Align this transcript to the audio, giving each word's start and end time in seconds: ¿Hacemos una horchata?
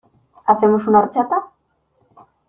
¿Hacemos 0.47 0.87
una 0.87 1.01
horchata? 1.01 1.35